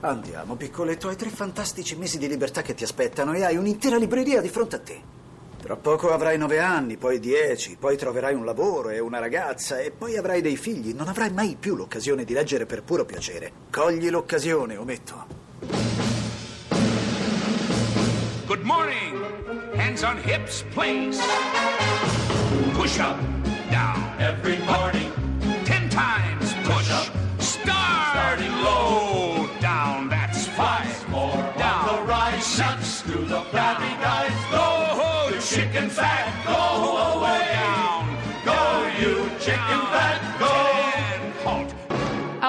Andiamo, 0.00 0.54
piccoletto, 0.54 1.08
hai 1.08 1.16
tre 1.16 1.28
fantastici 1.28 1.96
mesi 1.96 2.18
di 2.18 2.28
libertà 2.28 2.62
che 2.62 2.74
ti 2.74 2.84
aspettano 2.84 3.32
e 3.32 3.42
hai 3.42 3.56
un'intera 3.56 3.96
libreria 3.96 4.40
di 4.40 4.48
fronte 4.48 4.76
a 4.76 4.78
te. 4.78 5.00
Tra 5.60 5.74
poco 5.74 6.12
avrai 6.12 6.38
nove 6.38 6.60
anni, 6.60 6.96
poi 6.96 7.18
dieci, 7.18 7.76
poi 7.76 7.96
troverai 7.96 8.32
un 8.32 8.44
lavoro 8.44 8.90
e 8.90 9.00
una 9.00 9.18
ragazza 9.18 9.80
e 9.80 9.90
poi 9.90 10.16
avrai 10.16 10.40
dei 10.40 10.56
figli. 10.56 10.94
Non 10.94 11.08
avrai 11.08 11.32
mai 11.32 11.56
più 11.58 11.74
l'occasione 11.74 12.22
di 12.22 12.32
leggere 12.32 12.64
per 12.64 12.84
puro 12.84 13.04
piacere. 13.04 13.50
Cogli 13.70 14.08
l'occasione, 14.08 14.76
ometto. 14.76 15.26
Good 18.46 18.62
morning. 18.62 19.20
Hands 19.74 20.02
on 20.04 20.16
hips, 20.24 20.64
please. 20.72 21.20
Push 22.74 22.98
up, 23.00 23.18
down. 23.68 24.14
Every 24.18 24.58
morning, 24.58 25.12
Ten 25.64 25.88
times 25.90 26.37
chicken 35.70 35.90
fat. 35.90 36.44
go 36.46 37.18
away. 37.18 37.44
Go, 38.44 38.56
you 39.00 39.28
chicken 39.38 39.80
fat, 39.92 40.38
go. 40.40 40.67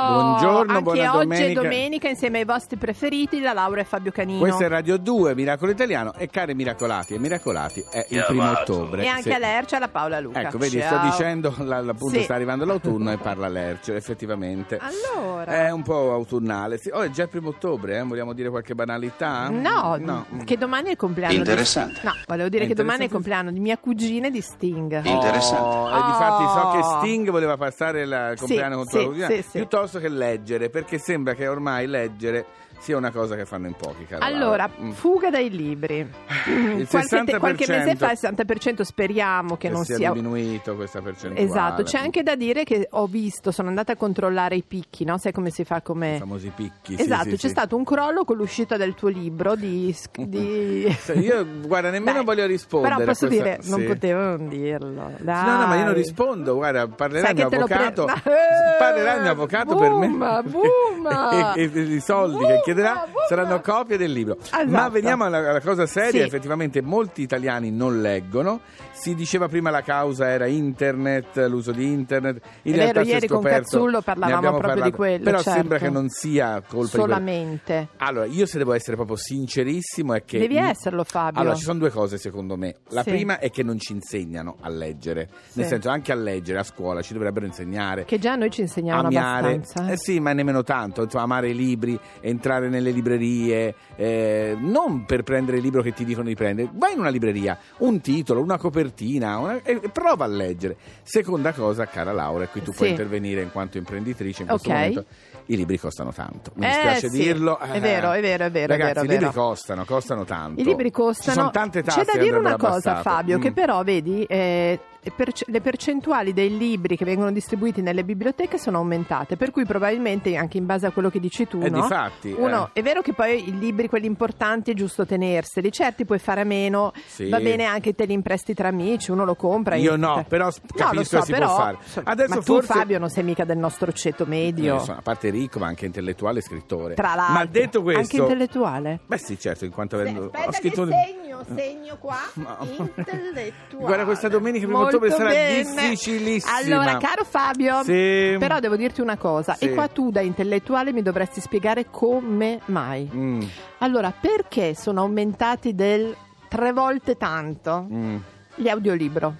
Oh, 0.10 0.22
Buongiorno, 0.22 0.72
anche 0.72 0.82
buona 0.84 1.16
oggi 1.16 1.28
domenica. 1.28 1.60
è 1.60 1.64
domenica 1.64 2.08
insieme 2.10 2.40
ai 2.40 2.46
vostri 2.46 2.78
preferiti, 2.78 3.40
la 3.42 3.54
Laura 3.54 3.82
e 3.82 3.84
Fabio 3.84 4.12
Canino. 4.12 4.40
Questo 4.40 4.64
è 4.64 4.68
Radio 4.68 4.98
2, 4.98 5.36
Miracolo 5.36 5.72
Italiano 5.72 6.14
e 6.16 6.28
cari 6.30 6.56
Miracolati 6.56 7.14
e 7.14 7.20
Miracolati 7.20 7.86
è 7.92 8.06
il 8.10 8.24
primo 8.28 8.50
ottobre. 8.50 9.04
E 9.04 9.08
anche 9.08 9.24
Sì. 9.24 9.32
a 9.32 9.38
Lercia 9.38 9.78
la 9.80 9.88
Paola 9.88 10.20
Luca. 10.20 10.42
Ecco, 10.42 10.58
vedi, 10.58 10.80
sto 10.82 10.96
Ciao. 10.96 11.06
dicendo, 11.10 11.54
la- 11.60 11.78
appunto 11.78 12.18
Sì. 12.18 12.24
sta 12.24 12.34
arrivando 12.36 12.66
l'autunno 12.66 13.12
e 13.12 13.18
parla 13.18 13.48
Lercio, 13.48 13.94
effettivamente. 13.94 14.80
Allora. 14.80 15.46
È 15.68 15.70
un 15.70 15.84
po' 15.84 16.12
autunnale. 16.14 16.78
Sì. 16.78 16.90
Oh, 16.92 17.02
è 17.02 17.10
già 17.12 17.24
il 17.24 17.30
primo 17.30 17.50
ottobre, 17.50 17.98
eh? 17.98 18.04
vogliamo 18.04 18.34
dire 18.34 18.50
qualche 18.50 18.74
banalità? 18.76 19.50
No, 19.50 19.98
no. 20.00 20.26
che 20.44 20.58
domani 20.58 20.88
è 20.88 20.92
il 20.92 20.98
compleanno. 20.98 21.34
Interessante. 21.36 22.00
Di... 22.02 22.06
No, 22.08 22.14
volevo 22.28 22.50
dire 22.50 22.66
che 22.66 22.74
domani 22.74 23.02
è 23.02 23.04
il 23.06 23.12
compleanno 23.12 23.52
di 23.52 23.60
mia 23.60 23.78
cugina 23.78 24.28
e 24.28 24.32
di 24.32 24.42
Sting. 24.42 25.04
Interessante. 25.06 25.58
Oh, 25.76 25.90
e 25.90 26.02
difatti 26.06 26.44
so 26.44 26.72
che 26.72 26.78
Oh. 26.80 26.98
Sting 27.00 27.30
voleva 27.30 27.58
passare 27.58 28.02
il 28.02 28.32
Sì, 28.36 28.40
compleanno 28.46 28.76
con 28.78 28.86
sì, 28.88 28.98
tua 28.98 29.06
cugina, 29.06 29.28
sì, 29.28 29.42
sì. 29.42 29.50
piuttosto 29.52 29.99
che 30.00 30.10
leggere, 30.10 30.70
perché 30.70 30.98
sembra 30.98 31.34
che 31.34 31.48
ormai 31.48 31.86
leggere 31.88 32.46
sia 32.80 32.98
una 32.98 33.12
cosa 33.12 33.36
che 33.36 33.46
fanno 33.46 33.68
in 33.68 33.74
pochi. 33.76 34.06
cara 34.06 34.26
Allora, 34.26 34.68
Laura. 34.68 34.70
Mm. 34.82 34.92
fuga 34.92 35.30
dai 35.30 35.50
libri. 35.50 35.98
Il 36.48 36.88
qualche, 36.88 37.24
te- 37.26 37.32
60% 37.34 37.40
qualche 37.40 37.66
mese 37.68 37.96
fa 37.96 38.12
il 38.12 38.18
60% 38.20 38.82
speriamo 38.82 39.58
che, 39.58 39.68
che 39.68 39.74
non 39.74 39.84
sia, 39.86 39.96
sia... 39.98 40.12
diminuito 40.12 40.76
questa 40.76 41.02
percentuale. 41.02 41.46
Esatto, 41.48 41.84
c'è 41.84 41.98
anche 42.00 42.24
da 42.24 42.36
dire 42.36 42.64
che 42.64 42.88
ho 42.92 43.06
visto, 43.08 43.52
sono 43.52 43.68
andata 43.68 43.92
a 43.94 43.96
controllare 43.96 44.56
i 44.56 44.64
picchi, 44.66 45.04
no? 45.06 45.18
Sai 45.18 45.32
come 45.32 45.50
si 45.52 45.64
fa 45.66 45.78
I 45.78 45.82
come... 45.84 46.18
famosi 46.20 46.52
picchi. 46.56 46.96
sì, 46.96 47.02
Esatto, 47.02 47.24
sì, 47.26 47.30
c'è 47.32 47.38
sì. 47.38 47.50
stato 47.50 47.76
un 47.76 47.84
crollo 47.84 48.24
con 48.24 48.38
l'uscita 48.38 48.78
del 48.78 48.96
tuo 48.96 49.10
libro 49.10 49.56
di... 49.56 49.96
di... 50.14 50.96
Sì, 51.00 51.12
Io, 51.20 51.46
guarda, 51.66 51.90
nemmeno 51.90 52.18
Dai, 52.24 52.26
voglio 52.26 52.46
rispondere. 52.46 52.96
Però 52.96 53.06
posso 53.08 53.28
questa- 53.28 53.44
dire, 53.44 53.60
non 53.64 53.80
sì. 53.80 53.86
potevo 53.86 54.20
non 54.22 54.48
dirlo. 54.50 55.12
Dai. 55.20 55.46
No, 55.46 55.58
no, 55.60 55.68
ma 55.68 55.76
io 55.76 55.84
non 55.86 55.94
rispondo, 55.94 56.56
guarda, 56.56 56.88
parlerà 56.88 57.30
il 57.30 57.36
mio 57.36 57.50
che 57.50 57.58
lo 57.58 57.66
pre- 57.66 57.76
avvocato, 57.76 58.08
Eh, 58.08 58.78
parlerà 58.78 59.16
il 59.16 59.22
mio 59.22 59.32
avvocato 59.32 59.76
per 59.76 59.92
me 59.92 60.08
boom, 60.08 60.42
boom. 60.50 61.08
e, 61.56 61.70
e 61.74 61.80
i 61.82 62.00
soldi 62.00 62.38
che 62.38 62.44
Boom, 62.46 62.69
chiederà 62.74 63.06
boom. 63.12 63.26
saranno 63.28 63.62
copie 63.62 63.98
del 63.98 64.12
libro. 64.12 64.38
Esatto. 64.40 64.68
Ma 64.68 64.90
veniamo 64.90 65.26
alla, 65.26 65.38
alla 65.50 65.62
cosa 65.62 65.86
seria, 65.86 66.12
Sì. 66.22 66.28
effettivamente 66.28 66.82
molti 66.82 67.22
italiani 67.22 67.72
non 67.72 68.02
leggono, 68.02 68.62
si 68.92 69.16
diceva 69.16 69.48
prima 69.48 69.70
la 69.70 69.82
causa 69.82 70.28
era 70.28 70.46
internet, 70.48 71.38
l'uso 71.48 71.72
di 71.72 71.86
internet, 71.92 72.42
in 72.64 72.74
È 72.74 72.76
realtà 72.78 73.00
vero, 73.02 73.14
ieri 73.14 73.28
con 73.28 73.38
scoperto- 73.38 73.62
Cazzullo 73.62 73.98
ne 73.98 74.04
parlavamo 74.04 74.40
proprio 74.58 74.60
di 74.74 74.80
parlato, 74.80 74.96
quello, 74.96 75.24
Però 75.24 75.38
certo. 75.38 75.52
sembra 75.52 75.78
che 75.78 75.90
non 75.90 76.10
sia 76.10 76.62
colpa 76.68 76.98
di. 76.98 77.02
Solamente. 77.04 77.88
Allora, 77.98 78.26
io 78.26 78.46
se 78.46 78.58
devo 78.58 78.74
essere 78.74 78.96
proprio 78.96 79.16
sincerissimo 79.18 80.14
è 80.14 80.24
che... 80.24 80.40
Devi 80.40 80.58
esserlo, 80.58 81.04
Fabio. 81.04 81.40
Allora, 81.40 81.56
ci 81.56 81.64
sono 81.64 81.80
due 81.80 81.90
cose 81.90 82.18
secondo 82.18 82.56
me. 82.58 82.76
La 82.90 83.04
Sì. 83.04 83.10
prima 83.12 83.40
è 83.40 83.50
che 83.50 83.64
non 83.64 83.80
ci 83.80 83.94
insegnano 83.94 84.58
a 84.62 84.70
leggere. 84.70 85.28
Nel 85.54 85.66
Sì. 85.66 85.72
senso, 85.72 85.90
anche 85.90 86.12
a 86.12 86.16
leggere 86.16 86.60
a 86.60 86.64
scuola 86.64 87.02
ci 87.02 87.14
dovrebbero 87.14 87.46
insegnare. 87.46 88.06
Che 88.06 88.20
già 88.20 88.36
noi 88.36 88.50
ci 88.52 88.62
insegnavano 88.62 89.08
Amare, 89.08 89.54
abbastanza. 89.56 89.92
eh 89.94 89.98
sì, 89.98 90.20
ma 90.20 90.34
nemmeno 90.34 90.64
tanto. 90.64 91.04
Insomma, 91.04 91.24
amare 91.24 91.50
i 91.50 91.56
libri, 91.56 91.98
entrare 92.22 92.59
nelle 92.68 92.92
librerie, 92.92 93.74
eh, 93.96 94.58
non 94.60 95.06
per 95.06 95.24
prendere 95.24 95.58
il 95.58 95.64
libro 95.64 95.82
che 95.82 95.94
ti 95.94 96.04
dicono 96.04 96.28
di 96.28 96.36
prendere. 96.36 96.70
Vai 96.74 96.94
in 96.94 97.00
una 97.00 97.10
libreria, 97.10 97.58
un 97.78 98.02
titolo, 98.02 98.42
una 98.42 98.58
copertina, 98.58 99.38
una- 99.38 99.62
e 99.64 99.80
prova 99.94 100.26
a 100.26 100.28
leggere. 100.28 100.76
Seconda 101.04 101.54
cosa, 101.54 101.86
cara 101.86 102.12
Laura, 102.12 102.44
e 102.44 102.48
qui 102.50 102.62
tu 102.62 102.72
puoi 102.72 102.88
Sì. 102.88 102.94
intervenire 102.94 103.42
in 103.42 103.52
quanto 103.52 103.78
imprenditrice 103.78 104.42
in 104.42 104.48
questo 104.50 104.68
Ok. 104.68 104.74
momento. 104.76 105.06
I 105.46 105.56
libri 105.56 105.80
costano 105.80 106.12
tanto. 106.12 106.52
Mi 106.56 106.66
Eh, 106.66 106.70
dispiace 106.70 107.10
sì. 107.10 107.18
dirlo. 107.18 107.58
È 107.60 107.80
vero, 107.80 108.12
è 108.12 108.22
vero, 108.22 108.46
è 108.46 108.52
vero, 108.52 108.74
è 108.74 108.78
Ragazzi, 108.78 108.94
vero, 108.94 109.00
è 109.02 109.04
i 109.04 109.08
libri 109.08 109.26
vero. 109.26 109.32
costano, 109.32 109.86
costano 109.86 110.26
tanto. 110.26 110.62
I 110.62 110.64
libri 110.64 110.92
costano. 110.92 111.32
Ci 111.32 111.38
sono 111.40 111.52
tante 111.52 111.82
tasse 111.84 112.04
C'è 112.06 112.12
da 112.18 112.20
dire 112.24 112.38
una 112.38 112.56
cosa, 112.58 112.92
abbassate. 112.92 113.02
Fabio, 113.02 113.38
Mm. 113.38 113.42
che 113.42 113.52
però 113.52 113.84
vedi, 113.84 114.24
eh, 114.26 114.80
le 115.02 115.12
perce- 115.16 115.46
le 115.48 115.62
percentuali 115.62 116.34
dei 116.34 116.58
libri 116.58 116.98
che 116.98 117.06
vengono 117.06 117.32
distribuiti 117.32 117.82
nelle 117.82 118.04
biblioteche 118.04 118.58
sono 118.58 118.78
aumentate, 118.80 119.38
per 119.38 119.52
cui 119.52 119.66
probabilmente 119.66 120.36
anche 120.36 120.58
in 120.58 120.66
base 120.66 120.86
a 120.88 120.92
quello 120.92 121.10
che 121.10 121.20
dici 121.20 121.48
tu, 121.48 121.62
Eh, 121.62 121.70
no? 121.70 121.82
difatti, 121.82 122.36
Uno, 122.38 122.68
eh. 122.74 122.80
è 122.80 122.82
vero 122.84 123.02
che 123.02 123.14
poi 123.14 123.48
i 123.48 123.58
libri, 123.58 123.88
quelli 123.88 124.08
importanti, 124.08 124.72
è 124.72 124.74
giusto 124.74 125.06
tenerseli, 125.06 125.72
certi 125.72 126.04
puoi 126.06 126.20
fare 126.20 126.42
a 126.42 126.44
meno, 126.44 126.92
Sì. 127.06 127.30
va 127.30 127.40
bene 127.40 127.64
anche 127.66 127.94
te 127.96 128.06
li 128.06 128.14
impresti 128.14 128.54
tra 128.54 128.68
amici, 128.68 129.12
uno 129.12 129.24
lo 129.26 129.36
compra. 129.36 129.76
e- 129.76 129.80
Io 129.80 129.96
no, 129.96 130.26
però 130.28 130.46
No, 130.48 130.52
capisco 130.76 130.94
lo 130.94 131.04
so, 131.04 131.18
che 131.20 131.24
si 131.26 131.32
però, 131.32 131.46
può 131.46 131.56
fare. 131.56 131.78
Adesso 132.04 132.30
ma 132.30 132.36
tu 132.36 132.42
forse 132.42 132.74
Fabio 132.74 133.00
non 133.00 133.10
sei 133.10 133.24
mica 133.24 133.46
del 133.46 133.58
nostro 133.58 133.92
ceto 133.94 134.26
medio. 134.26 134.76
Io 134.76 134.80
sono, 134.80 134.98
a 134.98 135.02
parte 135.02 135.30
ricco, 135.30 135.60
ma 135.60 135.68
anche 135.68 135.86
intellettuale 135.86 136.40
e 136.40 136.42
scrittore. 136.42 136.96
Tra 136.96 137.16
l'altro, 137.16 137.34
Ma 137.36 137.46
detto 137.46 137.82
questo, 137.82 138.02
anche 138.02 138.18
intellettuale. 138.18 139.00
Beh, 139.06 139.18
sì, 139.18 139.40
certo, 139.40 139.64
in 139.66 139.72
quanto 139.72 139.96
avendo 139.96 140.26
Aspetta 140.26 140.48
ho 140.50 140.52
scritto 140.52 140.84
che 140.86 140.92
un- 140.92 141.04
segno, 141.22 141.29
segno 141.56 141.98
qua, 142.00 142.18
intellettuale. 142.78 143.54
Guarda, 143.86 144.04
questa 144.06 144.28
domenica 144.28 144.68
Molto 144.68 144.98
ottobre 144.98 145.12
sarà 145.12 145.30
bene. 145.30 145.64
difficilissima. 145.64 146.56
Allora, 146.56 146.98
caro 146.98 147.24
Fabio, 147.24 147.84
Sì. 147.84 148.36
però 148.40 148.60
devo 148.60 148.76
dirti 148.76 149.02
una 149.02 149.18
cosa, 149.18 149.54
Sì. 149.54 149.66
e 149.66 149.74
qua 149.74 149.88
tu 149.88 150.12
da 150.12 150.22
intellettuale 150.22 150.92
mi 150.92 151.02
dovresti 151.02 151.42
spiegare 151.42 151.86
come 151.90 152.60
mai. 152.66 153.10
Mm, 153.14 153.42
Allora, 153.80 154.12
perché 154.12 154.76
sono 154.76 155.02
aumentati 155.02 155.74
del 155.76 156.16
tre 156.48 156.72
volte 156.74 157.16
tanto 157.18 157.88
mm. 157.92 158.16
gli 158.56 158.68
audiolibro? 158.70 159.36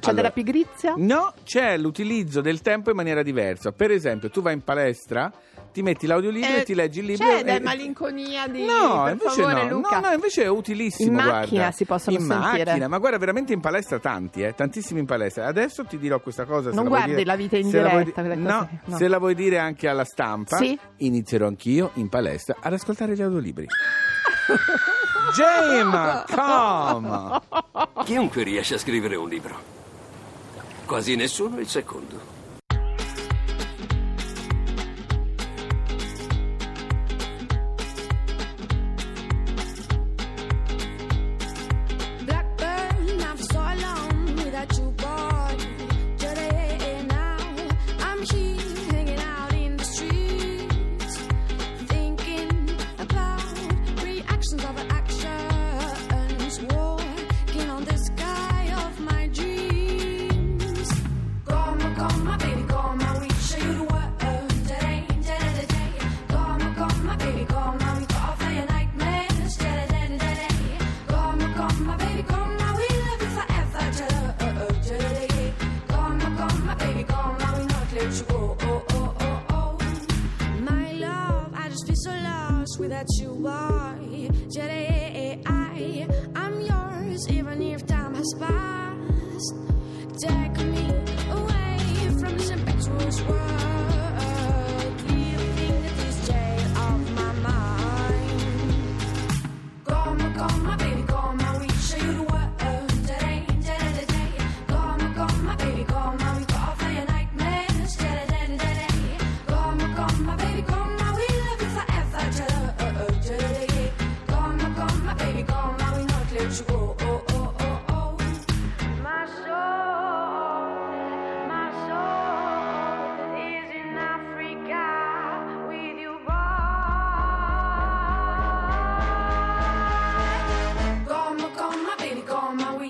C'è 0.00 0.10
Allora, 0.10 0.28
della 0.30 0.30
pigrizia? 0.30 0.94
No, 0.96 1.32
c'è 1.42 1.76
l'utilizzo 1.76 2.40
del 2.40 2.60
tempo 2.62 2.90
in 2.90 2.96
maniera 2.96 3.22
diversa. 3.24 3.72
Per 3.72 3.90
esempio, 3.90 4.30
tu 4.30 4.40
vai 4.42 4.54
in 4.54 4.62
palestra, 4.62 5.32
ti 5.78 5.82
metti 5.84 6.06
l'audiolibro 6.08 6.50
Eh, 6.50 6.58
e 6.58 6.64
ti 6.64 6.74
leggi 6.74 6.98
il 6.98 7.04
libro. 7.06 7.24
C'è 7.26 7.38
e- 7.38 7.44
della 7.44 7.60
malinconia 7.60 8.48
di... 8.48 8.64
No, 8.64 9.02
per 9.04 9.12
invece 9.12 9.42
favore, 9.42 9.62
no. 9.64 9.70
Luca. 9.76 10.00
no, 10.00 10.06
no, 10.08 10.12
invece 10.14 10.42
è 10.42 10.48
utilissimo. 10.48 11.08
In 11.08 11.14
macchina 11.14 11.44
guarda. 11.60 11.70
si 11.70 11.84
possono 11.84 12.16
in 12.16 12.22
sentire. 12.26 12.64
macchina, 12.64 12.88
ma 12.88 12.98
guarda, 12.98 13.18
veramente 13.18 13.52
in 13.52 13.60
palestra 13.60 13.98
tanti, 14.00 14.42
eh, 14.42 14.54
tantissimi 14.54 14.98
in 15.00 15.06
palestra. 15.06 15.46
Adesso 15.46 15.84
ti 15.84 15.98
dirò 15.98 16.18
questa 16.20 16.44
cosa. 16.46 16.70
se 16.70 16.74
Non 16.74 16.84
la 16.84 16.90
vuoi 16.90 16.98
guardi 17.02 17.14
dire- 17.16 17.24
la 17.30 17.36
vita 17.36 17.56
in 17.56 17.70
diretta, 17.70 18.02
di- 18.02 18.12
quelle 18.12 18.34
No, 18.34 18.68
no. 18.84 18.96
se 18.96 19.06
la 19.08 19.18
vuoi 19.18 19.34
dire 19.36 19.58
anche 19.58 19.86
alla 19.88 20.04
stampa, 20.04 20.56
Sì. 20.56 20.76
inizierò 20.98 21.46
anch'io 21.46 21.90
in 21.94 22.08
palestra 22.08 22.56
ad 22.60 22.72
ascoltare 22.72 23.14
gli 23.14 23.22
audiolibri. 23.22 23.66
Gemma, 25.34 26.24
come? 26.26 27.40
Chiunque 28.04 28.42
riesce 28.42 28.74
a 28.74 28.78
scrivere 28.78 29.14
un 29.16 29.28
libro. 29.28 29.56
Quasi 30.86 31.14
nessuno 31.16 31.60
il 31.60 31.68
secondo. 31.68 32.36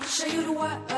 Show 0.09 0.27
you 0.27 0.43
the 0.43 0.53
world. 0.53 0.98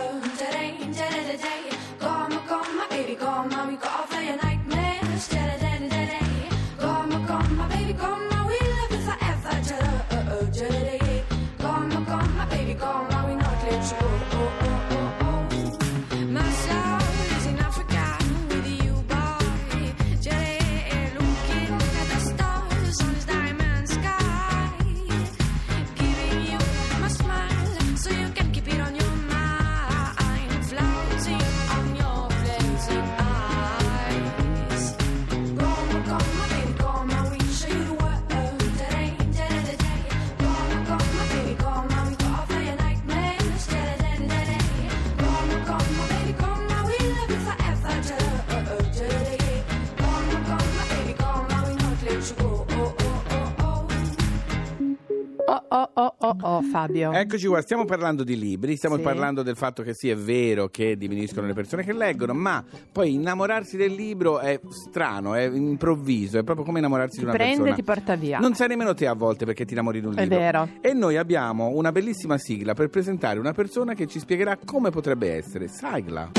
Oh, 55.95 56.15
oh, 56.17 56.17
oh, 56.19 56.37
oh, 56.41 56.63
Fabio. 56.63 57.13
Eccoci 57.13 57.47
qua, 57.47 57.61
stiamo 57.61 57.85
parlando 57.85 58.23
di 58.25 58.39
libri, 58.39 58.77
stiamo 58.77 58.97
Sì. 58.97 59.03
parlando 59.03 59.43
del 59.43 59.57
fatto 59.57 59.83
che 59.83 59.93
sì, 59.93 60.09
è 60.09 60.17
vero 60.17 60.69
che 60.69 60.97
diminuiscono 60.97 61.47
le 61.47 61.53
persone 61.53 61.83
che 61.85 61.93
leggono, 61.93 62.33
ma 62.33 62.65
poi 62.93 63.15
innamorarsi 63.15 63.77
del 63.77 63.93
libro 63.93 64.39
è 64.39 64.61
strano, 64.71 65.35
è 65.35 65.43
improvviso, 65.43 66.39
è 66.39 66.43
proprio 66.45 66.65
come 66.65 66.79
innamorarsi 66.79 67.15
Ti 67.17 67.19
di 67.21 67.25
una 67.25 67.33
prende 67.35 67.55
persona. 67.57 67.73
e 67.73 67.75
ti 67.77 67.83
porta 67.83 68.15
via. 68.15 68.39
Non 68.39 68.55
sai 68.55 68.69
nemmeno 68.69 68.95
te 68.95 69.07
a 69.07 69.15
volte 69.15 69.45
perché 69.45 69.65
ti 69.65 69.73
innamori 69.73 70.01
di 70.01 70.07
un 70.07 70.15
È 70.17 70.23
libro. 70.23 70.39
vero. 70.39 70.69
E 70.81 70.93
noi 70.95 71.17
abbiamo 71.17 71.69
una 71.69 71.91
bellissima 71.93 72.39
sigla 72.39 72.73
per 72.75 72.89
presentare 72.89 73.39
una 73.39 73.53
persona 73.53 73.95
che 73.95 74.07
ci 74.07 74.19
spiegherà 74.21 74.59
come 74.65 74.91
potrebbe 74.91 75.33
essere. 75.35 75.69
Sigla. 75.69 76.31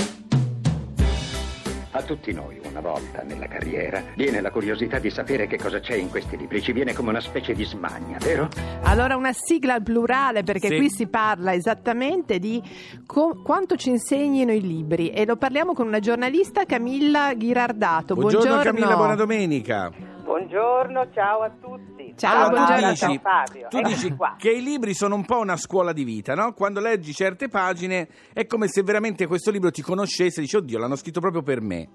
A 2.01 2.03
tutti 2.03 2.33
noi, 2.33 2.59
una 2.67 2.79
volta 2.81 3.21
nella 3.21 3.45
carriera, 3.47 4.01
viene 4.15 4.41
la 4.41 4.49
curiosità 4.49 4.97
di 4.97 5.11
sapere 5.11 5.45
che 5.45 5.57
cosa 5.59 5.79
c'è 5.79 5.93
in 5.93 6.09
questi 6.09 6.35
libri. 6.35 6.59
Ci 6.59 6.71
viene 6.71 6.93
come 6.93 7.09
una 7.11 7.21
specie 7.21 7.53
di 7.53 7.63
smania, 7.63 8.17
vero? 8.19 8.49
Allora 8.81 9.15
una 9.15 9.31
sigla 9.33 9.75
al 9.75 9.83
plurale 9.83 10.41
perché 10.41 10.69
Sì. 10.69 10.77
qui 10.77 10.89
si 10.89 11.05
parla 11.05 11.53
esattamente 11.53 12.39
di 12.39 12.59
co- 13.05 13.39
quanto 13.43 13.75
ci 13.75 13.89
insegnino 13.89 14.51
i 14.51 14.61
libri 14.61 15.09
e 15.11 15.25
lo 15.27 15.35
parliamo 15.35 15.73
con 15.73 15.85
una 15.85 15.99
giornalista 15.99 16.65
Camilla 16.65 17.35
Ghirardato. 17.35 18.15
Buongiorno, 18.15 18.61
Camilla, 18.63 18.95
buona 18.95 19.15
domenica. 19.15 19.91
Buongiorno, 20.35 21.09
ciao 21.11 21.41
a 21.41 21.49
tutti. 21.49 22.13
Ciao, 22.15 22.47
Allora, 22.47 22.63
buongiorno. 22.63 22.91
tu 22.91 22.95
Ciao 22.95 23.09
dici, 23.09 23.19
Fabio. 23.21 23.67
tu 23.67 23.81
dici 23.81 24.15
che 24.37 24.51
i 24.51 24.63
libri 24.63 24.93
sono 24.93 25.15
un 25.15 25.25
po' 25.25 25.39
una 25.39 25.57
scuola 25.57 25.91
di 25.91 26.05
vita, 26.05 26.35
no? 26.35 26.53
Quando 26.53 26.79
leggi 26.79 27.11
certe 27.13 27.49
pagine 27.49 28.07
è 28.31 28.45
come 28.45 28.69
se 28.69 28.81
veramente 28.81 29.27
questo 29.27 29.51
libro 29.51 29.71
ti 29.71 29.81
conoscesse 29.81 30.39
e 30.39 30.43
dici, 30.43 30.55
oddio, 30.55 30.79
l'hanno 30.79 30.95
scritto 30.95 31.19
proprio 31.19 31.41
per 31.41 31.59
me. 31.59 31.89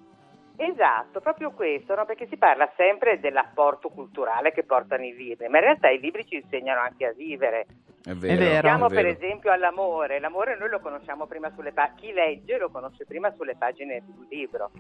Esatto, 0.57 1.21
proprio 1.21 1.51
questo, 1.51 1.95
no? 1.95 2.05
perché 2.05 2.27
si 2.29 2.37
parla 2.37 2.71
sempre 2.77 3.21
dell'apporto 3.21 3.89
culturale 3.89 4.53
che 4.53 4.65
portano 4.65 5.05
i 5.05 5.15
libri, 5.15 5.49
ma 5.49 5.59
in 5.59 5.65
realtà 5.65 5.91
i 5.91 6.01
libri 6.01 6.27
ci 6.27 6.37
insegnano 6.37 6.81
anche 6.81 7.07
a 7.07 7.13
vivere. 7.13 7.67
È 8.03 8.13
vero. 8.13 8.37
Pensiamo 8.37 8.89
per 8.89 9.07
esempio 9.07 9.51
all'amore, 9.51 10.21
l'amore 10.21 10.57
noi 10.57 10.69
lo 10.69 10.81
conosciamo 10.81 11.27
prima 11.27 11.51
sulle 11.55 11.73
pagine, 11.73 11.97
chi 12.01 12.13
legge 12.13 12.59
lo 12.59 12.71
conosce 12.71 13.05
prima 13.05 13.33
sulle 13.37 13.57
pagine 13.57 14.03
di 14.05 14.13
un 14.17 14.27
libro 14.29 14.71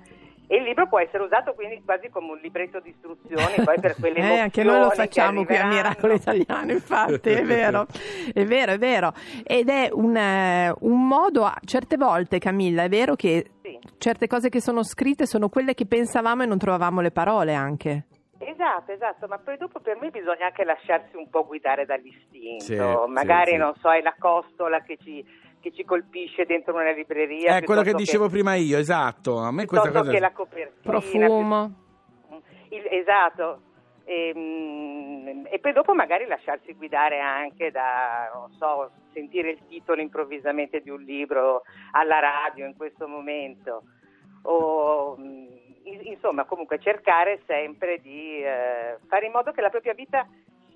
e 0.49 0.57
il 0.59 0.63
libro 0.63 0.87
può 0.87 1.01
essere 1.01 1.25
usato 1.25 1.55
quindi 1.55 1.83
quasi 1.85 2.09
come 2.09 2.31
un 2.31 2.39
libretto 2.39 2.79
di 2.79 2.91
istruzioni 2.91 3.65
poi 3.65 3.81
per 3.81 3.97
quelle 3.99 4.19
Eh, 4.19 4.39
anche 4.39 4.63
noi 4.63 4.79
lo 4.79 4.91
facciamo 4.91 5.45
qui 5.45 5.57
a. 5.57 5.67
Miracolo 5.67 6.15
Italiano, 6.15 6.71
infatti, 6.71 7.31
è 7.31 7.43
vero, 7.43 7.87
è 8.33 8.45
vero, 8.45 8.73
è 8.73 8.79
vero. 8.79 9.13
Ed 9.45 9.69
è 9.69 9.89
un, 9.91 10.17
eh, 10.17 10.73
un 10.81 11.07
modo, 11.07 11.45
a- 11.45 11.59
certe 11.65 11.97
volte 11.97 12.39
Camilla, 12.39 12.85
è 12.85 12.89
vero 12.89 13.17
che. 13.17 13.51
Certe 13.99 14.27
cose 14.27 14.49
che 14.49 14.61
sono 14.61 14.83
scritte 14.83 15.27
sono 15.27 15.49
quelle 15.49 15.75
che 15.75 15.87
pensavamo 15.87 16.43
e 16.43 16.47
non 16.47 16.59
trovavamo 16.59 17.01
le 17.01 17.11
parole 17.11 17.55
anche. 17.55 18.07
Esatto, 18.39 18.93
esatto, 18.93 19.27
ma 19.29 19.39
poi 19.39 19.57
dopo 19.57 19.81
per 19.81 19.97
me 19.99 20.11
bisogna 20.11 20.47
anche 20.47 20.65
lasciarsi 20.65 21.17
un 21.17 21.29
po' 21.31 21.47
guidare 21.47 21.87
dall'istinto. 21.87 22.65
Sì, 22.65 23.11
Magari, 23.11 23.51
sì, 23.51 23.53
sì. 23.53 23.57
non 23.57 23.73
so, 23.81 23.91
è 23.91 24.03
la 24.03 24.15
costola 24.19 24.81
che 24.83 24.99
ci, 25.03 25.25
che 25.61 25.73
ci 25.73 25.85
colpisce 25.85 26.45
dentro 26.45 26.75
una 26.75 26.93
libreria. 26.93 27.57
È 27.57 27.63
quello 27.65 27.83
che 27.83 27.95
dicevo 27.95 28.29
prima 28.29 28.55
io, 28.55 28.77
esatto. 28.79 29.39
A 29.39 29.51
me 29.51 29.65
questa 29.65 29.91
cosa... 29.91 30.11
che 30.11 30.21
la 30.21 30.33
copertina. 30.33 30.71
Profumo. 30.83 31.73
più- 32.29 32.77
il- 32.77 32.87
esatto. 32.91 33.61
Ehm, 34.07 35.47
E, 35.49 35.59
poi 35.61 35.73
dopo 35.73 35.95
magari 35.95 36.27
lasciarsi 36.27 36.73
guidare 36.75 37.21
anche 37.21 37.71
da, 37.71 38.31
non 38.35 38.53
so, 38.59 38.91
sentire 39.13 39.51
il 39.51 39.59
titolo 39.69 40.01
improvvisamente 40.01 40.81
di 40.81 40.91
un 40.91 41.03
libro 41.03 41.63
alla 41.93 42.19
radio 42.19 42.67
in 42.67 42.77
questo 42.77 43.07
momento. 43.07 43.83
O, 44.43 45.17
in- 45.19 46.01
insomma, 46.05 46.45
comunque 46.45 46.79
cercare 46.81 47.41
sempre 47.47 48.01
di 48.01 48.43
eh, 48.43 48.99
fare 49.09 49.27
in 49.27 49.33
modo 49.33 49.53
che 49.53 49.61
la 49.61 49.71
propria 49.71 49.95
vita 49.95 50.27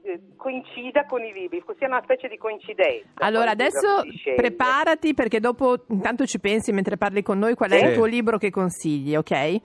eh, 0.02 0.20
coincida 0.36 1.04
con 1.04 1.24
i 1.24 1.32
libri, 1.32 1.62
sia 1.76 1.86
una 1.88 2.02
specie 2.02 2.28
di 2.28 2.36
coincidenza. 2.38 3.08
Allora, 3.16 3.50
adesso 3.50 4.02
preparati 4.34 5.14
perché 5.14 5.40
dopo 5.40 5.84
intanto 5.88 6.26
ci 6.26 6.38
pensi 6.40 6.72
mentre 6.72 6.96
parli 6.96 7.22
con 7.22 7.38
noi 7.38 7.54
qual 7.54 7.70
è 7.70 7.78
Sì. 7.78 7.84
il 7.86 7.94
tuo 7.94 8.06
libro 8.06 8.38
che 8.38 8.50
consigli, 8.50 9.14
ok? 9.16 9.56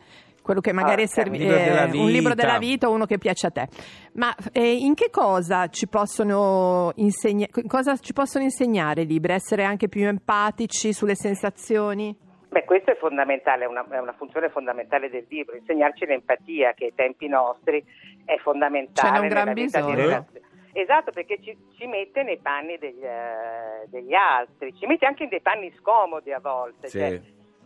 Quello 0.45 0.61
che 0.61 0.73
magari 0.73 1.01
è 1.01 1.05
Ok. 1.05 1.11
servi- 1.11 1.37
Un 1.37 1.43
libro 1.43 1.57
eh, 1.57 1.63
della 1.63 1.83
un 1.85 1.89
libro 2.11 2.33
vita. 2.33 2.35
della 2.35 2.57
vita 2.59 2.87
o 2.87 2.91
uno 2.91 3.05
che 3.07 3.17
piace 3.17 3.47
a 3.47 3.49
te. 3.49 3.67
Ma 4.13 4.31
eh, 4.53 4.75
in 4.75 4.93
che 4.93 5.09
cosa 5.09 5.69
ci 5.69 5.87
possono 5.87 6.91
insegna- 6.97 7.47
cosa 7.65 7.95
ci 7.97 8.13
possono 8.13 8.43
insegnare 8.43 9.01
i 9.01 9.05
libri? 9.07 9.33
Essere 9.33 9.63
anche 9.63 9.87
più 9.89 10.05
empatici 10.05 10.93
sulle 10.93 11.15
sensazioni? 11.15 12.15
Beh, 12.49 12.63
questo 12.63 12.91
è 12.91 12.95
fondamentale, 12.97 13.63
è 13.65 13.67
una, 13.67 13.83
è 13.89 13.97
una 13.97 14.13
funzione 14.13 14.49
fondamentale 14.49 15.09
del 15.09 15.25
libro, 15.29 15.55
insegnarci 15.57 16.05
l'empatia 16.05 16.73
che 16.73 16.85
ai 16.85 16.93
tempi 16.93 17.27
nostri 17.27 17.83
è 18.23 18.37
fondamentale 18.37 19.07
Ce 19.07 19.13
n'è 19.13 19.19
un 19.19 19.27
gran 19.27 19.53
bisogno. 19.53 19.95
relazione. 19.95 20.43
Esatto, 20.73 21.11
perché 21.11 21.39
ci, 21.41 21.57
ci 21.75 21.87
mette 21.87 22.21
nei 22.21 22.37
panni 22.37 22.77
degli, 22.77 23.03
eh, 23.03 23.87
degli 23.87 24.13
altri, 24.13 24.75
ci 24.75 24.85
mette 24.85 25.07
anche 25.07 25.23
in 25.23 25.29
dei 25.29 25.41
panni 25.41 25.73
scomodi 25.79 26.31
a 26.31 26.39
volte. 26.39 26.87
Sì. 26.87 26.99
Cioè, 26.99 27.19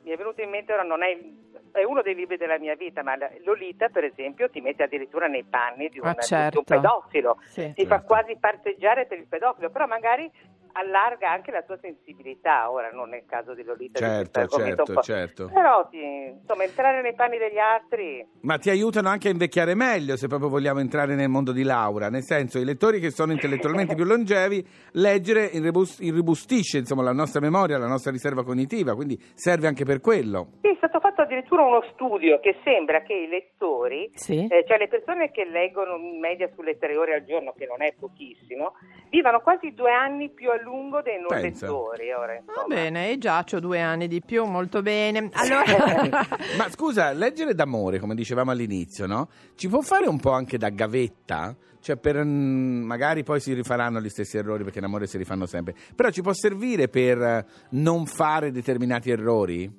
mi 0.03 0.11
è 0.11 0.15
venuto 0.15 0.41
in 0.41 0.49
mente 0.49 0.71
ora, 0.73 0.83
non 0.83 1.03
è, 1.03 1.09
il- 1.09 1.47
è 1.71 1.83
uno 1.83 2.01
dei 2.01 2.15
libri 2.15 2.37
della 2.37 2.57
mia 2.57 2.75
vita, 2.75 3.03
ma 3.03 3.15
Lolita, 3.43 3.89
per 3.89 4.03
esempio, 4.03 4.49
ti 4.49 4.61
mette 4.61 4.83
addirittura 4.83 5.27
nei 5.27 5.43
panni 5.43 5.89
di 5.89 5.99
un, 5.99 6.07
Ah, 6.07 6.13
di 6.13 6.21
certo. 6.21 6.59
un 6.59 6.63
pedofilo, 6.63 7.37
Sì. 7.43 7.71
ti 7.73 7.85
fa 7.85 7.97
Certo. 7.99 8.05
quasi 8.07 8.37
parteggiare 8.37 9.05
per 9.05 9.17
il 9.17 9.27
pedofilo, 9.27 9.69
però 9.69 9.85
magari 9.85 10.29
allarga 10.73 11.31
anche 11.31 11.51
la 11.51 11.61
tua 11.63 11.77
sensibilità, 11.81 12.69
ora 12.71 12.89
non 12.91 13.13
è 13.13 13.17
il 13.17 13.25
caso 13.25 13.53
di 13.53 13.63
Lolita, 13.63 13.99
di 13.99 14.05
Certo, 14.05 14.39
argomento 14.39 14.85
certo, 14.85 14.93
po'. 14.93 15.01
certo. 15.01 15.51
Però 15.53 15.87
ti- 15.89 15.97
insomma, 16.39 16.63
entrare 16.63 17.01
nei 17.01 17.13
panni 17.15 17.37
degli 17.37 17.57
altri 17.57 18.25
Ma 18.41 18.57
ti 18.57 18.69
aiutano 18.69 19.09
anche 19.09 19.27
a 19.27 19.31
invecchiare 19.31 19.75
meglio 19.75 20.15
se 20.17 20.27
proprio 20.27 20.49
vogliamo 20.49 20.79
entrare 20.79 21.15
nel 21.15 21.29
mondo 21.29 21.51
di 21.51 21.63
Laura, 21.63 22.09
nel 22.09 22.23
senso 22.23 22.59
i 22.59 22.65
lettori 22.65 22.99
che 22.99 23.11
sono 23.11 23.31
intellettualmente 23.31 23.95
più 23.95 24.03
longevi, 24.05 24.65
leggere 24.93 25.45
irribus- 25.45 25.99
irribustisce 25.99 26.77
insomma, 26.79 27.03
la 27.03 27.13
nostra 27.13 27.39
memoria, 27.39 27.77
la 27.77 27.87
nostra 27.87 28.11
riserva 28.11 28.43
cognitiva, 28.43 28.95
quindi 28.95 29.17
serve 29.33 29.67
anche 29.67 29.85
per 29.85 29.99
quello. 29.99 30.47
Sì, 30.61 30.69
è 30.69 30.75
stato 30.77 30.99
fatto 30.99 31.21
addirittura 31.21 31.63
uno 31.63 31.83
studio 31.93 32.39
che 32.39 32.57
sembra 32.63 33.01
che 33.01 33.13
i 33.13 33.27
lettori, 33.27 34.09
Sì. 34.13 34.45
eh, 34.49 34.65
cioè 34.67 34.77
le 34.77 34.87
persone 34.87 35.31
che 35.31 35.45
leggono 35.45 35.95
in 35.97 36.19
media 36.19 36.49
sulle 36.55 36.77
tre 36.77 36.95
ore 36.97 37.15
al 37.15 37.25
giorno, 37.25 37.53
che 37.57 37.65
non 37.65 37.81
è 37.81 37.93
pochissimo, 37.99 38.73
vivano 39.09 39.39
quasi 39.41 39.73
due 39.73 39.91
anni 39.91 40.29
più 40.29 40.49
a 40.49 40.58
lungo 40.63 41.01
dei 41.01 41.17
non 41.17 41.27
Pensa. 41.27 41.65
lettori. 41.65 42.11
Ora, 42.11 42.41
Va 42.45 42.65
bene, 42.67 43.11
e 43.11 43.17
già 43.17 43.43
ho 43.49 43.59
due 43.59 43.81
anni 43.81 44.07
di 44.07 44.21
più, 44.21 44.45
molto 44.45 44.81
bene. 44.81 45.29
Allora, 45.33 45.63
Ma 46.57 46.69
scusa, 46.69 47.11
leggere 47.11 47.53
d'amore, 47.53 47.99
come 47.99 48.15
dicevamo 48.15 48.51
all'inizio, 48.51 49.05
no? 49.05 49.29
Ci 49.55 49.67
può 49.67 49.81
fare 49.81 50.07
un 50.07 50.19
po' 50.19 50.31
anche 50.31 50.57
da 50.57 50.69
gavetta? 50.69 51.55
Cioè, 51.81 51.95
per, 51.95 52.23
mm, 52.23 52.83
magari 52.83 53.23
poi 53.23 53.39
si 53.39 53.53
rifaranno 53.53 54.01
gli 54.01 54.09
stessi 54.09 54.37
errori 54.37 54.63
perché 54.63 54.79
in 54.79 54.85
amore 54.85 55.07
si 55.07 55.17
rifanno 55.17 55.45
sempre, 55.45 55.73
però 55.95 56.09
ci 56.09 56.21
può 56.21 56.33
servire 56.33 56.89
per 56.89 57.21
eh, 57.21 57.45
non 57.71 58.05
fare 58.05 58.51
determinati 58.51 59.09
errori? 59.09 59.78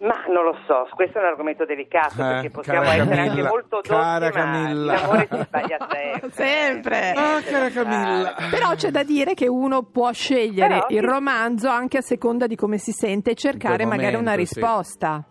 Ma 0.00 0.24
non 0.28 0.44
lo 0.44 0.56
so, 0.66 0.86
questo 0.94 1.18
è 1.18 1.20
un 1.22 1.28
argomento 1.28 1.64
delicato 1.64 2.14
Eh, 2.14 2.26
perché 2.26 2.50
possiamo 2.50 2.82
essere 2.82 3.06
Camilla, 3.06 3.22
anche 3.30 3.42
molto 3.42 3.76
dotti, 3.76 3.88
cara 3.88 4.24
ma 4.26 4.30
Camilla. 4.30 4.92
in 4.92 5.02
amore 5.04 5.28
si 5.30 5.38
sbaglia 5.46 5.76
sempre. 5.90 6.30
Sempre. 6.32 7.10
Ah, 7.12 7.40
cara 7.42 7.68
Camilla. 7.70 8.34
Però 8.50 8.74
c'è 8.74 8.90
da 8.90 9.02
dire 9.02 9.34
che 9.34 9.46
uno 9.48 9.82
può 9.84 10.12
scegliere 10.12 10.74
Però, 10.74 10.86
il 10.88 10.98
sì. 10.98 11.04
romanzo 11.06 11.68
anche 11.68 11.98
a 11.98 12.02
seconda 12.02 12.46
di 12.46 12.56
come 12.56 12.76
si 12.78 12.90
sente 12.92 13.30
e 13.30 13.34
cercare 13.34 13.76
quel 13.84 13.88
magari 13.88 14.14
una 14.16 14.30
momento, 14.32 14.44
sì. 14.46 14.54
risposta. 14.60 15.24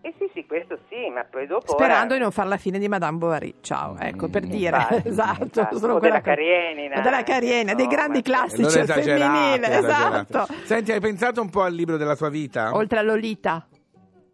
Eh 0.00 0.14
sì, 0.18 0.30
sì, 0.34 0.46
questo 0.46 0.78
sì, 0.88 1.10
ma 1.12 1.24
poi 1.24 1.46
dopo... 1.48 1.66
Sperando 1.66 2.06
ora- 2.06 2.14
di 2.16 2.20
non 2.20 2.30
fare 2.30 2.48
la 2.48 2.56
fine 2.56 2.78
di 2.78 2.88
Madame 2.88 3.18
Bovary. 3.18 3.54
Ciao, 3.60 3.96
ecco, 3.98 4.28
per 4.28 4.46
dire. 4.46 4.76
Infatti, 4.76 5.02
esatto. 5.08 5.42
infatti. 5.42 5.78
solo 5.78 5.94
O 5.94 5.98
della 5.98 6.16
O 6.18 6.20
della 6.20 7.22
Karenina, 7.22 7.74
dei 7.74 7.84
insomma. 7.84 7.86
grandi 8.02 8.22
classici 8.22 8.78
esagerato. 8.78 9.66
Esatto. 9.66 10.46
Senti, 10.64 10.92
hai 10.92 11.00
pensato 11.00 11.40
un 11.40 11.50
po' 11.50 11.62
al 11.62 11.72
libro 11.74 11.96
della 11.96 12.14
tua 12.16 12.28
vita? 12.28 12.74
Oltre 12.74 12.98
a 13.00 13.02
Lolita. 13.02 13.66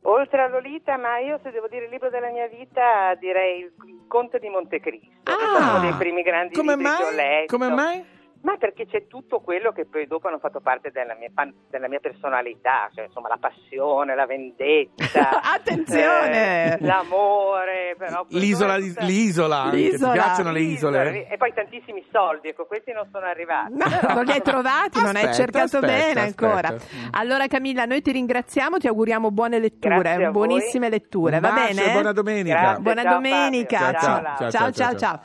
Oltre 0.04 0.42
a 0.42 0.48
Lolita, 0.48 0.96
ma 0.96 1.18
io 1.18 1.38
se 1.42 1.50
devo 1.52 1.68
dire 1.68 1.84
il 1.84 1.90
libro 1.90 2.10
della 2.10 2.28
mia 2.30 2.48
vita 2.48 3.14
direi 3.20 3.60
il 3.60 3.72
Conte 4.08 4.38
di 4.40 4.48
Montecristo, 4.48 5.08
che 5.22 5.30
è 5.32 5.34
Ah! 5.34 5.70
uno 5.70 5.80
dei 5.80 5.92
primi 5.92 6.22
grandi 6.22 6.54
Come 6.54 6.74
libri 6.74 6.90
che 6.90 7.02
ho 7.02 7.06
mai? 7.06 7.14
letto. 7.14 7.56
Come 7.58 7.68
mai? 7.72 8.04
Ma 8.42 8.56
perché 8.56 8.86
c'è 8.86 9.06
tutto 9.06 9.38
quello 9.40 9.70
che 9.70 9.86
poi 9.86 10.06
dopo 10.08 10.26
hanno 10.26 10.40
fatto 10.40 10.60
parte 10.60 10.90
della 10.90 11.14
mia, 11.14 11.30
della 11.70 11.86
mia 11.86 12.00
personalità, 12.00 12.90
cioè 12.92 13.04
insomma 13.04 13.28
la 13.28 13.38
passione, 13.38 14.16
la 14.16 14.26
vendetta, 14.26 15.40
Attenzione! 15.54 16.76
eh, 16.76 16.84
l'amore, 16.84 17.94
però 17.96 18.24
L'isola, 18.30 18.78
tutta- 18.78 19.04
l'isola, 19.04 19.62
anche. 19.62 19.76
ti 19.76 19.82
L'isola. 19.90 20.12
piacciono 20.12 20.50
le 20.50 20.60
isole? 20.60 21.28
E 21.28 21.36
poi 21.36 21.52
tantissimi 21.54 22.04
soldi, 22.10 22.48
ecco, 22.48 22.66
questi 22.66 22.90
non 22.90 23.06
sono 23.12 23.26
arrivati. 23.26 23.74
No, 23.74 23.86
non 24.14 24.24
li 24.24 24.32
hai 24.32 24.42
trovati, 24.42 24.98
non 25.00 25.14
hai 25.14 25.22
Aspetta, 25.24 25.32
cercato 25.32 25.76
aspetta, 25.76 25.86
bene 25.86 26.20
aspetta. 26.22 26.46
ancora. 26.46 26.74
Allora 27.12 27.46
Camilla, 27.46 27.84
noi 27.84 28.02
ti 28.02 28.10
ringraziamo, 28.10 28.78
ti 28.78 28.88
auguriamo 28.88 29.30
buone 29.30 29.60
letture, 29.60 30.30
buonissime 30.32 30.88
letture, 30.88 31.38
va 31.38 31.52
bene? 31.52 31.92
buona 31.92 32.12
domenica. 32.12 32.58
Grazie. 32.60 32.82
Buona 32.82 33.02
Ciao, 33.02 33.12
domenica. 33.14 33.78
Fabio. 33.78 34.00
Ciao 34.00 34.22
Ciao, 34.22 34.36
ciao 34.36 34.50
ciao, 34.50 34.72
ciao. 34.72 34.96
ciao. 34.98 35.20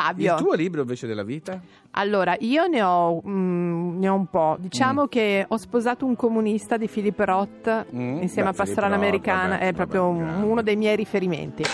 Fabio. 0.00 0.34
Il 0.36 0.40
tuo 0.42 0.54
libro 0.54 0.80
invece 0.82 1.06
della 1.06 1.24
vita? 1.24 1.60
Allora, 1.92 2.36
io 2.40 2.66
ne 2.66 2.82
ho, 2.82 3.20
mm, 3.26 3.98
ne 3.98 4.08
ho 4.08 4.14
un 4.14 4.26
po'. 4.26 4.56
Diciamo 4.60 5.02
Mm. 5.02 5.06
che 5.08 5.44
ho 5.48 5.56
sposato 5.56 6.06
un 6.06 6.14
comunista 6.14 6.76
di 6.76 6.86
Philip 6.86 7.18
Roth 7.18 7.86
Mm, 7.94 8.22
insieme 8.22 8.50
beh, 8.50 8.54
a 8.54 8.54
Roth, 8.90 8.96
Americana, 8.96 9.48
vabbè, 9.54 9.66
è 9.68 9.72
proprio 9.72 10.02
vabbè, 10.12 10.22
un- 10.36 10.42
uno 10.42 10.62
dei 10.62 10.76
miei 10.76 10.94
riferimenti. 10.96 11.64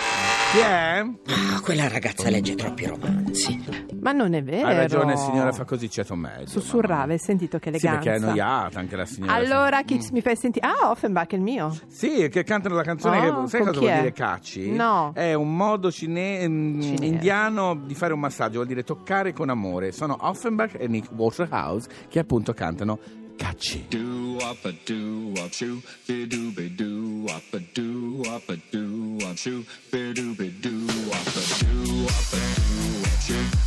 Chi 0.55 0.61
è? 0.61 1.05
Ah, 1.27 1.61
quella 1.63 1.89
ragazza 1.89 2.31
legge 2.31 2.55
troppi 2.55 2.87
romanzi. 2.87 3.61
Ma 4.01 4.13
non 4.13 4.35
è 4.35 4.43
vero. 4.45 4.69
Hai 4.69 4.77
ragione, 4.77 5.17
signora, 5.17 5.51
fa 5.51 5.65
così 5.65 5.91
ceto 5.91 6.15
meglio. 6.15 6.47
Sussurrava, 6.47 7.11
hai 7.13 7.19
sentito 7.19 7.59
che 7.59 7.71
Sì, 7.77 7.87
eleganza. 7.87 7.99
perché 7.99 8.13
è 8.13 8.23
annoiata 8.23 8.79
anche 8.79 8.95
la 8.95 9.05
signora. 9.05 9.33
Allora, 9.33 9.83
chi 9.83 9.99
mi 10.13 10.21
fai 10.21 10.37
sentire? 10.37 10.65
Ah, 10.67 10.91
Offenbach 10.91 11.33
è 11.33 11.35
il 11.35 11.41
mio. 11.41 11.77
Sì, 11.89 12.29
che 12.31 12.45
cantano 12.45 12.77
la 12.77 12.85
canzone 12.85 13.29
Oh, 13.29 13.43
che 13.43 13.49
sai 13.49 13.61
cosa 13.65 13.79
vuol 13.81 13.91
è? 13.91 13.97
dire 13.99 14.13
cacci? 14.13 14.71
No. 14.71 15.11
È 15.13 15.33
un 15.35 15.57
modo 15.57 15.91
cine- 15.91 16.47
mm, 16.49 16.81
Cinese. 16.81 17.05
indiano 17.05 17.75
di 17.75 17.95
fare 17.97 18.13
un 18.13 18.21
massaggio, 18.21 18.55
vuol 18.57 18.67
dire 18.69 18.85
toccare 18.85 19.33
con 19.33 19.49
amore. 19.51 19.91
Sono 19.91 20.17
Offenbach 20.21 20.75
e 20.79 20.87
Nick 20.87 21.11
Waterhouse 21.11 21.89
che 22.09 22.21
appunto 22.21 22.53
cantano 22.53 22.99
cacci. 23.39 23.89
Do 23.91 24.39
up 24.43 24.65
a 24.65 24.73
do 24.73 25.35
up 25.39 25.53
shoo, 25.53 25.83
be 26.07 26.27
do 26.27 26.51
be 26.53 26.69
do 26.69 27.27
up 27.31 27.43
a 27.53 27.61
do 27.61 28.23
up 28.29 28.49
a 28.49 28.57
do 28.71 29.19
up 29.25 29.37
shoo, 29.37 29.65
be 29.91 30.13
do 30.15 30.35
be 30.35 30.51
do 30.51 30.87
up 31.13 31.27
a 31.27 31.65
do 31.65 32.07
up 32.07 32.33
a 32.33 32.41
do 32.55 33.03
up 33.05 33.21
shoo, 33.21 33.64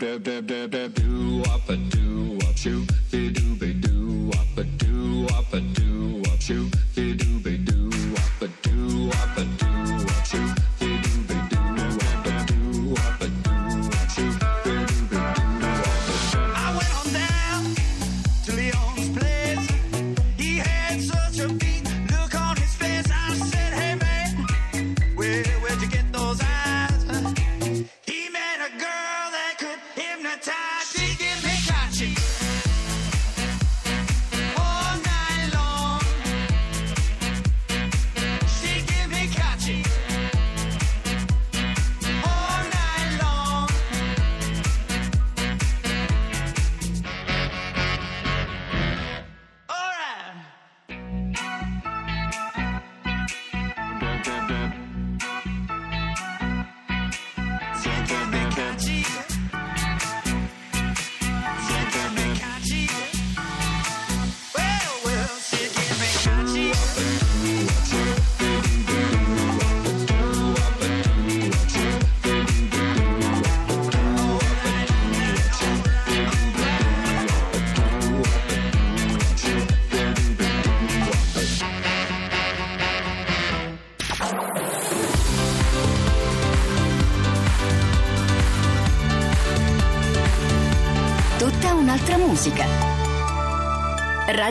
dab, 0.00 0.24
dab, 0.24 0.46
dab, 0.46 0.70
dab. 0.70 0.99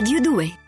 Radio 0.00 0.18
2 0.18 0.59